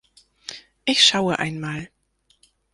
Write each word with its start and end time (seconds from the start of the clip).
Ich 0.83 1.05
schaue 1.05 1.37
einmal. 1.37 1.87